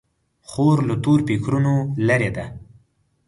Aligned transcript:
خور 0.49 0.77
له 0.87 0.95
تور 1.03 1.19
فکرونو 1.27 1.73
لیرې 2.07 2.31
ده. 2.35 2.45